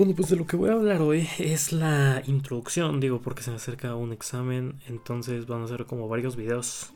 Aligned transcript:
Bueno, 0.00 0.14
pues 0.14 0.30
de 0.30 0.36
lo 0.36 0.46
que 0.46 0.56
voy 0.56 0.70
a 0.70 0.72
hablar 0.72 1.02
hoy 1.02 1.28
es 1.38 1.72
la 1.74 2.22
introducción, 2.26 3.00
digo, 3.00 3.20
porque 3.20 3.42
se 3.42 3.50
me 3.50 3.56
acerca 3.56 3.94
un 3.96 4.14
examen, 4.14 4.80
entonces 4.88 5.46
van 5.46 5.62
a 5.62 5.68
ser 5.68 5.84
como 5.84 6.08
varios 6.08 6.36
videos, 6.36 6.94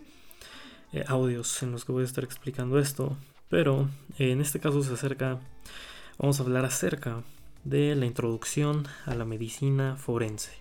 eh, 0.95 1.05
audios 1.07 1.63
en 1.63 1.71
los 1.71 1.85
que 1.85 1.93
voy 1.93 2.01
a 2.01 2.07
estar 2.07 2.25
explicando 2.25 2.79
esto, 2.79 3.15
pero 3.51 3.91
eh, 4.19 4.31
en 4.31 4.41
este 4.41 4.59
caso 4.59 4.83
se 4.83 4.95
acerca, 4.95 5.39
vamos 6.17 6.41
a 6.41 6.45
hablar 6.45 6.65
acerca 6.65 7.23
de 7.63 7.95
la 7.95 8.07
introducción 8.07 8.89
a 9.05 9.15
la 9.15 9.27
medicina 9.27 9.97
forense. 9.99 10.53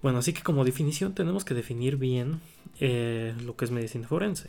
Bueno, 0.00 0.20
así 0.20 0.32
que 0.32 0.42
como 0.42 0.64
definición 0.64 1.14
tenemos 1.14 1.44
que 1.44 1.52
definir 1.52 1.98
bien 1.98 2.40
eh, 2.80 3.34
lo 3.44 3.54
que 3.54 3.66
es 3.66 3.70
medicina 3.70 4.08
forense. 4.08 4.48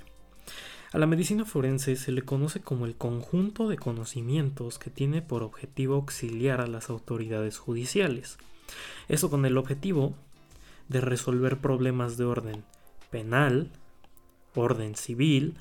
A 0.94 1.00
la 1.00 1.07
medicina 1.07 1.44
forense 1.44 1.96
se 1.96 2.12
le 2.12 2.21
conoce 2.21 2.60
como 2.60 2.86
el 2.86 2.96
conjunto 2.96 3.68
de 3.68 3.78
conocimientos 3.78 4.78
que 4.78 4.92
tiene 4.92 5.23
por 5.23 5.42
objetivo 5.42 5.96
auxiliar 5.96 6.62
a 6.62 6.68
las 6.68 6.92
autoridades 6.92 7.57
judiciales. 7.57 8.38
Eso 9.07 9.32
con 9.32 9.47
el 9.47 9.57
objetivo 9.57 10.14
de 10.89 11.02
resolver 11.02 11.57
problemas 11.57 12.16
de 12.18 12.25
orden 12.25 12.64
penal, 13.10 13.71
orden 14.54 14.96
civil 14.96 15.56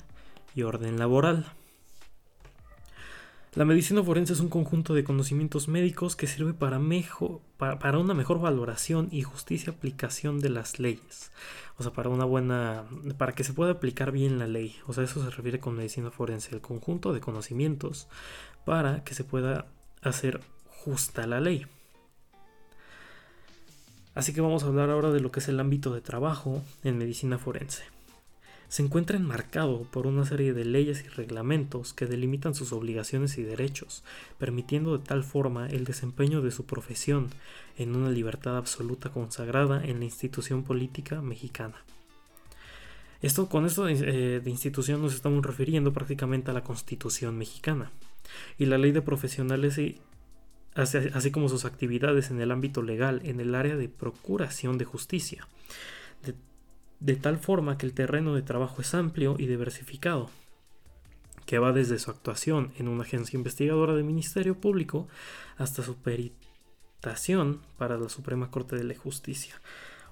y 0.53 0.61
orden 0.61 0.99
laboral. 0.99 1.47
La 3.55 3.65
medicina 3.65 4.01
forense 4.01 4.33
es 4.33 4.39
un 4.39 4.49
conjunto 4.49 4.95
de 4.95 5.03
conocimientos 5.03 5.67
médicos 5.67 6.15
que 6.15 6.25
sirve 6.25 6.55
para, 6.55 6.81
para, 7.59 7.99
una 7.99 8.15
mejor 8.15 8.39
valoración 8.39 9.09
y 9.11 9.21
justicia 9.21 9.71
aplicación 9.71 10.39
de 10.39 10.49
las 10.49 10.79
leyes. 10.79 11.31
O 11.77 11.83
sea, 11.83 11.93
para 11.93 12.09
una 12.09 12.25
buena. 12.25 12.85
para 13.19 13.33
que 13.33 13.43
se 13.43 13.53
pueda 13.53 13.73
aplicar 13.73 14.11
bien 14.11 14.39
la 14.39 14.47
ley. 14.47 14.75
O 14.87 14.93
sea, 14.93 15.03
eso 15.03 15.23
se 15.23 15.29
refiere 15.29 15.59
con 15.59 15.75
medicina 15.75 16.09
forense, 16.09 16.55
el 16.55 16.61
conjunto 16.61 17.13
de 17.13 17.19
conocimientos 17.19 18.07
para 18.65 19.03
que 19.03 19.13
se 19.13 19.23
pueda 19.23 19.67
hacer 20.01 20.41
justa 20.65 21.27
la 21.27 21.39
ley. 21.39 21.67
Así 24.15 24.33
que 24.33 24.41
vamos 24.41 24.63
a 24.63 24.67
hablar 24.67 24.89
ahora 24.89 25.11
de 25.11 25.19
lo 25.19 25.31
que 25.31 25.41
es 25.41 25.47
el 25.47 25.59
ámbito 25.59 25.93
de 25.93 26.01
trabajo 26.01 26.63
en 26.83 26.97
medicina 26.97 27.37
forense 27.37 27.83
se 28.73 28.81
encuentra 28.81 29.17
enmarcado 29.17 29.83
por 29.83 30.07
una 30.07 30.25
serie 30.25 30.51
de 30.51 30.65
leyes 30.65 31.05
y 31.05 31.07
reglamentos 31.07 31.93
que 31.93 32.07
delimitan 32.07 32.55
sus 32.55 32.73
obligaciones 32.73 33.37
y 33.37 33.43
derechos, 33.43 34.03
permitiendo 34.39 34.97
de 34.97 35.05
tal 35.05 35.23
forma 35.23 35.67
el 35.67 35.85
desempeño 35.85 36.41
de 36.41 36.49
su 36.49 36.65
profesión 36.65 37.29
en 37.77 37.95
una 37.95 38.09
libertad 38.09 38.57
absoluta 38.57 39.11
consagrada 39.11 39.85
en 39.85 39.99
la 39.99 40.05
institución 40.05 40.63
política 40.63 41.21
mexicana. 41.21 41.75
Esto, 43.21 43.47
con 43.47 43.67
esto 43.67 43.83
de, 43.85 44.37
eh, 44.37 44.41
institución 44.47 45.03
nos 45.03 45.13
estamos 45.13 45.45
refiriendo 45.45 45.93
prácticamente 45.93 46.49
a 46.49 46.55
la 46.55 46.63
Constitución 46.63 47.37
mexicana 47.37 47.91
y 48.57 48.65
la 48.65 48.79
ley 48.79 48.91
de 48.91 49.03
profesionales 49.03 49.79
así 50.73 51.29
como 51.29 51.47
sus 51.47 51.65
actividades 51.65 52.31
en 52.31 52.41
el 52.41 52.49
ámbito 52.49 52.81
legal 52.81 53.21
en 53.23 53.39
el 53.39 53.53
área 53.53 53.75
de 53.75 53.87
procuración 53.87 54.79
de 54.79 54.85
justicia, 54.85 55.47
de 56.25 56.33
tal 57.15 57.37
forma 57.37 57.77
que 57.77 57.85
el 57.85 57.93
terreno 57.93 58.33
de 58.33 58.41
trabajo 58.41 58.81
es 58.81 58.93
amplio 58.93 59.35
y 59.37 59.47
diversificado, 59.47 60.29
que 61.45 61.59
va 61.59 61.73
desde 61.73 61.99
su 61.99 62.09
actuación 62.09 62.71
en 62.77 62.87
una 62.87 63.03
agencia 63.03 63.37
investigadora 63.37 63.93
del 63.93 64.05
Ministerio 64.05 64.57
Público 64.59 65.07
hasta 65.57 65.83
su 65.83 65.97
peritación 65.97 67.61
para 67.77 67.97
la 67.97 68.07
Suprema 68.07 68.49
Corte 68.49 68.77
de 68.77 68.85
la 68.85 68.95
Justicia. 68.95 69.61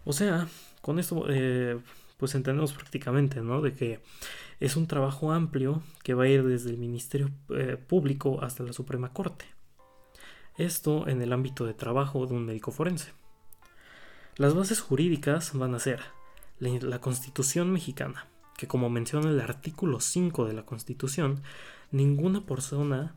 O 0.03 0.11
sea, 0.11 0.47
con 0.81 0.99
esto 0.99 1.25
eh, 1.29 1.79
pues 2.17 2.35
entendemos 2.35 2.73
prácticamente, 2.73 3.41
¿no? 3.41 3.61
De 3.61 3.73
que 3.73 3.99
es 4.59 4.75
un 4.75 4.87
trabajo 4.87 5.31
amplio 5.31 5.81
que 6.03 6.13
va 6.13 6.25
a 6.25 6.27
ir 6.27 6.43
desde 6.43 6.69
el 6.71 6.77
Ministerio 6.77 7.31
eh, 7.49 7.77
Público 7.77 8.43
hasta 8.43 8.63
la 8.63 8.73
Suprema 8.73 9.13
Corte. 9.13 9.45
Esto 10.57 11.07
en 11.07 11.21
el 11.21 11.31
ámbito 11.31 11.65
de 11.65 11.73
trabajo 11.73 12.27
de 12.27 12.33
un 12.33 12.45
médico 12.45 12.71
forense. 12.71 13.13
Las 14.35 14.53
bases 14.53 14.81
jurídicas 14.81 15.53
van 15.53 15.73
a 15.73 15.79
ser 15.79 16.01
la, 16.61 17.01
Constitución 17.01 17.71
mexicana, 17.71 18.27
que 18.57 18.67
como 18.67 18.89
menciona 18.89 19.29
el 19.29 19.41
artículo 19.41 19.99
5 19.99 20.45
de 20.45 20.53
la 20.53 20.65
Constitución, 20.65 21.41
ninguna 21.91 22.45
persona 22.45 23.15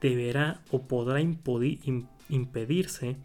deberá 0.00 0.62
o 0.70 0.82
podrá 0.82 1.20
impedirse 1.20 3.16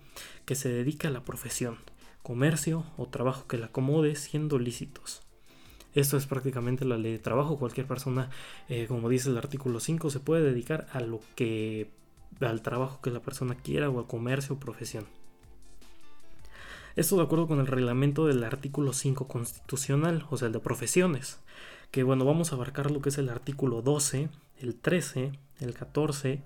que 0.46 0.56
se 0.56 0.70
dedique 0.70 1.08
a 1.08 1.12
la 1.12 1.26
profesión, 1.26 1.78
comercio 2.24 2.86
o 2.98 3.08
trabajo 3.08 3.48
que 3.48 3.58
la 3.58 3.68
acomode 3.68 4.16
siendo 4.16 4.58
lícitos. 4.58 5.22
Esto 5.94 6.16
es 6.16 6.28
prácticamente 6.28 6.86
la 6.86 6.98
ley 6.98 7.14
de 7.14 7.20
trabajo. 7.20 7.58
Cualquier 7.58 7.88
persona, 7.88 8.30
eh, 8.70 8.86
como 8.88 9.10
dice 9.10 9.30
el 9.30 9.38
artículo 9.38 9.80
5, 9.80 10.12
se 10.12 10.20
puede 10.20 10.44
dedicar 10.44 10.88
a 10.94 11.00
lo 11.00 11.22
que 11.36 11.90
al 12.40 12.62
trabajo 12.62 13.02
que 13.02 13.10
la 13.10 13.22
persona 13.22 13.56
quiera 13.56 13.90
o 13.90 14.00
a 14.00 14.08
comercio 14.08 14.56
o 14.56 14.60
profesión. 14.60 15.06
Esto 16.98 17.16
de 17.16 17.22
acuerdo 17.22 17.48
con 17.48 17.60
el 17.60 17.68
reglamento 17.68 18.26
del 18.26 18.44
artículo 18.44 18.92
5 18.92 19.28
constitucional, 19.28 20.26
o 20.32 20.38
sea, 20.38 20.48
el 20.48 20.52
de 20.54 20.60
profesiones, 20.60 21.40
que 21.92 22.02
bueno, 22.02 22.26
vamos 22.26 22.52
a 22.52 22.56
abarcar 22.56 22.90
lo 22.90 23.02
que 23.02 23.10
es 23.10 23.20
el 23.20 23.30
artículo 23.30 23.84
12, 23.84 24.30
el 24.58 24.74
13, 24.74 25.32
el 25.60 25.76
14, 25.76 26.42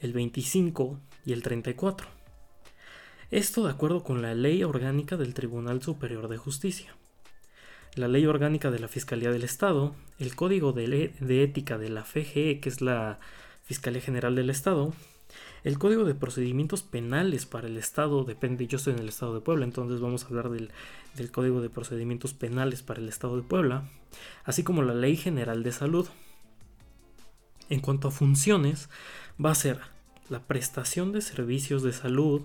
el 0.00 0.12
25 0.14 0.98
y 1.26 1.34
el 1.34 1.42
34. 1.42 2.08
Esto 3.30 3.64
de 3.64 3.72
acuerdo 3.72 4.02
con 4.02 4.22
la 4.22 4.34
ley 4.34 4.64
orgánica 4.64 5.18
del 5.18 5.34
Tribunal 5.34 5.82
Superior 5.82 6.28
de 6.28 6.38
Justicia, 6.38 6.96
la 7.94 8.08
ley 8.08 8.24
orgánica 8.24 8.70
de 8.70 8.78
la 8.78 8.88
Fiscalía 8.88 9.30
del 9.30 9.44
Estado, 9.44 9.94
el 10.18 10.34
Código 10.34 10.72
de, 10.72 11.12
de 11.20 11.42
Ética 11.42 11.76
de 11.76 11.90
la 11.90 12.04
FGE, 12.04 12.60
que 12.60 12.70
es 12.70 12.80
la 12.80 13.20
Fiscalía 13.64 14.00
General 14.00 14.34
del 14.34 14.48
Estado, 14.48 14.94
el 15.62 15.78
Código 15.78 16.04
de 16.04 16.14
Procedimientos 16.14 16.82
Penales 16.82 17.46
para 17.46 17.66
el 17.66 17.76
Estado 17.76 18.24
depende, 18.24 18.66
yo 18.66 18.76
estoy 18.76 18.94
en 18.94 19.00
el 19.00 19.08
Estado 19.08 19.34
de 19.34 19.40
Puebla, 19.40 19.64
entonces 19.64 20.00
vamos 20.00 20.24
a 20.24 20.28
hablar 20.28 20.50
del, 20.50 20.70
Código 21.30 21.60
de 21.60 21.68
Procedimientos 21.68 22.32
Penales 22.32 22.82
para 22.82 23.00
el 23.00 23.08
Estado 23.08 23.36
de 23.36 23.42
Puebla, 23.42 23.84
así 24.44 24.62
como 24.62 24.82
la 24.82 24.94
Ley 24.94 25.16
General 25.16 25.62
de 25.62 25.72
Salud. 25.72 26.08
En 27.68 27.80
cuanto 27.80 28.08
a 28.08 28.10
funciones, 28.10 28.88
va 29.42 29.50
a 29.50 29.54
ser 29.54 29.80
la 30.28 30.40
prestación 30.40 31.12
de 31.12 31.20
servicios 31.20 31.82
de 31.82 31.92
salud, 31.92 32.42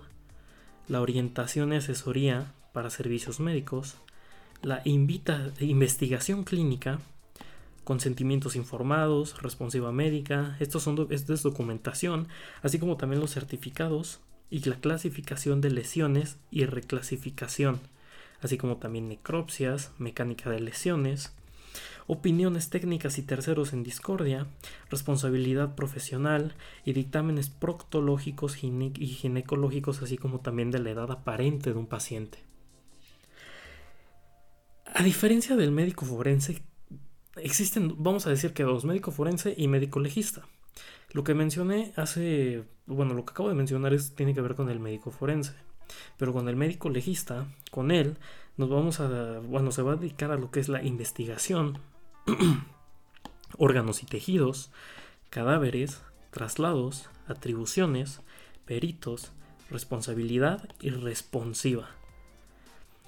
la 0.88 1.02
orientación 1.02 1.73
y 1.73 1.78
asesoría 1.78 2.52
para 2.73 2.90
servicios 2.90 3.40
médicos, 3.40 3.96
la 4.62 4.81
investigación 4.85 6.44
clínica, 6.44 7.00
consentimientos 7.85 8.57
informados, 8.57 9.41
responsiva 9.41 9.94
médica, 9.94 10.57
estos 10.59 10.84
son 10.84 11.07
esto 11.12 11.34
es 11.34 11.44
documentación, 11.44 12.28
así 12.62 12.79
como 12.79 12.97
también 12.97 13.22
los 13.22 13.31
certificados 13.31 14.19
y 14.50 14.59
la 14.69 14.75
clasificación 14.75 15.62
de 15.62 15.69
lesiones 15.72 16.38
y 16.51 16.66
reclasificación, 16.66 17.79
así 18.41 18.57
como 18.57 18.78
también 18.78 19.07
necropsias, 19.07 19.91
mecánica 19.97 20.50
de 20.50 20.59
lesiones, 20.59 21.34
opiniones 22.07 22.69
técnicas 22.69 23.18
y 23.18 23.22
terceros 23.22 23.73
en 23.73 23.84
discordia, 23.84 24.47
responsabilidad 24.90 25.75
profesional 25.75 26.56
y 26.84 26.94
dictámenes 26.94 27.50
proctológicos 27.50 28.63
y 28.63 29.07
ginecológicos, 29.07 30.02
así 30.02 30.17
como 30.17 30.40
también 30.40 30.72
de 30.72 30.79
la 30.79 30.91
edad 30.91 31.12
aparente 31.12 31.72
de 31.72 31.79
un 31.79 31.88
paciente. 31.88 32.40
A 34.94 35.03
diferencia 35.03 35.56
del 35.57 35.72
médico 35.72 36.06
forense, 36.06 36.62
existen, 37.45 37.94
vamos 38.00 38.25
a 38.25 38.31
decir 38.31 38.53
que 38.53 38.63
dos, 38.63 38.85
médico 38.85 39.11
forense 39.11 39.53
y 39.56 39.67
médico 39.67 40.00
legista. 40.00 40.47
Lo 41.11 41.23
que 41.23 41.35
mencioné 41.35 41.94
hace, 41.95 42.63
bueno, 42.88 43.13
lo 43.13 43.23
que 43.23 43.31
acabo 43.31 43.50
de 43.50 43.56
mencionar 43.56 43.94
es, 43.94 44.16
tiene 44.16 44.33
que 44.33 44.41
ver 44.41 44.56
con 44.56 44.69
el 44.69 44.79
médico 44.79 45.11
forense. 45.11 45.53
Pero 46.17 46.34
con 46.34 46.50
el 46.50 46.55
médico 46.55 46.89
legista, 46.89 47.45
con 47.69 47.91
él, 47.91 48.17
nos 48.57 48.69
vamos 48.69 49.00
a, 49.00 49.39
bueno, 49.39 49.72
se 49.72 49.84
va 49.84 49.94
a 49.94 49.95
dedicar 49.95 50.31
a 50.31 50.38
lo 50.38 50.50
que 50.50 50.59
es 50.59 50.69
la 50.69 50.81
investigación, 50.84 51.78
órganos 53.57 54.01
y 54.01 54.07
tejidos, 54.07 54.72
cadáveres, 55.29 56.01
traslados, 56.31 57.09
atribuciones, 57.28 58.22
peritos, 58.66 59.31
responsabilidad 59.70 60.67
y 60.81 60.90
responsiva. 60.90 61.90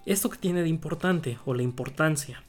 Esto 0.06 0.30
que 0.30 0.38
tiene 0.38 0.62
de 0.62 0.70
importante 0.70 1.40
o 1.46 1.56
la 1.56 1.64
importancia 1.64 2.44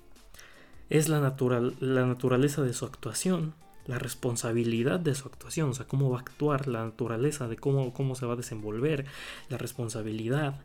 es 0.90 1.08
la, 1.08 1.20
natural, 1.20 1.74
la 1.80 2.06
naturaleza 2.06 2.62
de 2.62 2.72
su 2.72 2.84
actuación, 2.84 3.54
la 3.86 3.98
responsabilidad 3.98 5.00
de 5.00 5.14
su 5.14 5.28
actuación, 5.28 5.70
o 5.70 5.74
sea, 5.74 5.86
cómo 5.86 6.10
va 6.10 6.18
a 6.18 6.20
actuar, 6.20 6.68
la 6.68 6.84
naturaleza 6.84 7.48
de 7.48 7.56
cómo, 7.56 7.92
cómo 7.92 8.14
se 8.14 8.26
va 8.26 8.34
a 8.34 8.36
desenvolver, 8.36 9.06
la 9.48 9.58
responsabilidad, 9.58 10.60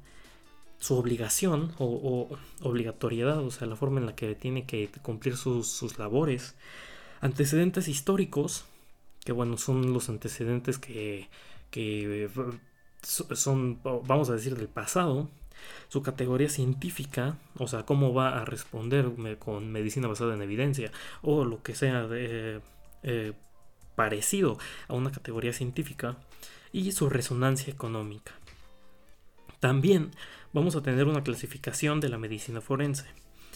su 0.79 0.95
obligación 0.95 1.73
o, 1.79 2.29
obligatoriedad, 2.61 3.39
o 3.39 3.51
sea, 3.51 3.67
la 3.67 3.77
forma 3.77 4.01
en 4.01 4.05
la 4.05 4.15
que 4.15 4.35
tiene 4.35 4.65
que 4.65 4.89
cumplir 5.01 5.37
sus, 5.37 5.67
sus 5.67 5.97
labores, 5.97 6.55
antecedentes 7.21 7.87
históricos, 7.87 8.65
que 9.23 9.31
bueno, 9.31 9.57
son 9.57 9.93
los 9.93 10.09
antecedentes 10.09 10.77
que, 10.77 11.29
que 11.71 12.29
son, 13.01 13.81
vamos 13.83 14.29
a 14.29 14.33
decir, 14.33 14.57
del 14.57 14.67
pasado, 14.67 15.29
su 15.89 16.01
categoría 16.01 16.49
científica, 16.49 17.37
o 17.57 17.67
sea, 17.67 17.83
cómo 17.83 18.13
va 18.13 18.41
a 18.41 18.45
responder 18.45 19.11
con 19.39 19.71
medicina 19.71 20.07
basada 20.07 20.33
en 20.33 20.41
evidencia 20.41 20.91
o 21.21 21.45
lo 21.45 21.61
que 21.63 21.75
sea 21.75 22.07
eh, 22.11 23.33
parecido 23.95 24.57
a 24.87 24.93
una 24.93 25.11
categoría 25.11 25.53
científica 25.53 26.17
y 26.71 26.91
su 26.91 27.09
resonancia 27.09 27.71
económica. 27.71 28.33
También 29.59 30.11
vamos 30.51 30.75
a 30.75 30.81
tener 30.81 31.07
una 31.07 31.23
clasificación 31.23 31.99
de 31.99 32.09
la 32.09 32.17
medicina 32.17 32.61
forense. 32.61 33.05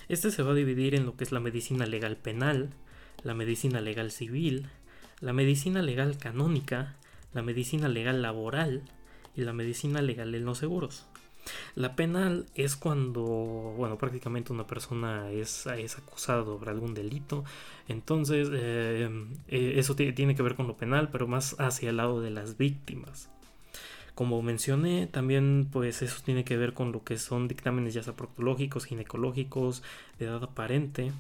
Este 0.08 0.32
se 0.32 0.44
va 0.44 0.52
a 0.52 0.56
dividir 0.56 0.96
en 0.96 1.06
lo 1.06 1.18
que 1.18 1.24
es 1.24 1.32
la 1.32 1.40
medicina 1.40 1.86
legal 1.86 2.16
penal, 2.16 2.70
la 3.24 3.34
medicina 3.34 3.82
legal 3.82 4.12
civil, 4.12 4.70
la 5.20 5.34
medicina 5.34 5.82
legal 5.82 6.18
canónica, 6.18 6.96
la 7.34 7.42
medicina 7.42 7.90
legal 7.90 8.22
laboral 8.22 8.84
y 9.36 9.42
la 9.42 9.54
medicina 9.54 10.02
legal 10.02 10.34
en 10.34 10.46
los 10.46 10.60
seguros. 10.60 11.08
La 11.76 11.96
penal 11.96 12.46
es 12.56 12.76
cuando, 12.76 13.24
bueno, 13.24 13.98
prácticamente 13.98 14.52
una 14.54 14.68
persona 14.68 15.30
es, 15.32 15.66
es 15.68 15.98
acusada 15.98 16.44
sobre 16.44 16.72
algún 16.72 16.94
delito. 16.94 17.44
Entonces, 17.88 18.50
eh, 18.52 19.10
eh, 19.48 19.74
eso 19.78 19.96
tiene 19.96 20.36
que 20.36 20.42
ver 20.44 20.56
con 20.56 20.68
lo 20.68 20.78
penal, 20.78 21.10
pero 21.12 21.28
más 21.28 21.56
hacia 21.60 21.90
el 21.90 21.98
lado 21.98 22.22
de 22.22 22.32
las 22.32 22.58
víctimas. 22.58 23.30
Como 24.18 24.42
mencioné, 24.42 25.06
también 25.06 25.70
pues 25.72 26.02
eso 26.02 26.24
tiene 26.26 26.44
que 26.44 26.58
ver 26.58 26.74
con 26.74 26.92
lo 26.92 27.04
que 27.04 27.20
son 27.20 27.48
dictámenes 27.48 27.94
ya 27.94 28.02
sea 28.02 28.16
proctológicos, 28.16 28.86
ginecológicos, 28.86 29.84
de 30.18 30.26
edad 30.26 30.44
aparente, 30.44 31.12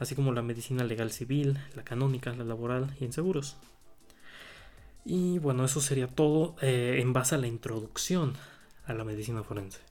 así 0.00 0.16
como 0.16 0.32
la 0.32 0.42
medicina 0.42 0.82
legal 0.82 1.12
civil, 1.12 1.58
la 1.76 1.84
canónica, 1.84 2.32
la 2.32 2.42
laboral 2.42 2.96
y 3.00 3.04
en 3.04 3.12
seguros. 3.12 3.58
Y 5.04 5.38
bueno, 5.38 5.64
eso 5.64 5.80
sería 5.80 6.08
todo 6.08 6.56
eh, 6.60 6.98
en 7.00 7.12
base 7.12 7.36
a 7.36 7.38
la 7.38 7.46
introducción 7.46 8.34
a 8.90 8.94
la 8.94 9.04
medicina 9.04 9.42
forense. 9.42 9.89